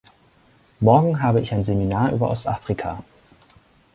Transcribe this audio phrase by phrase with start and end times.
[0.79, 3.03] Morgen habe ich ein Seminar über Ostafrika.